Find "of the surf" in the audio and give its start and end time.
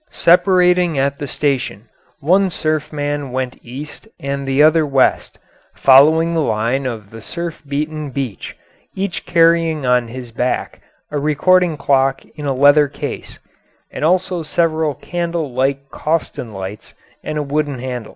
6.87-7.61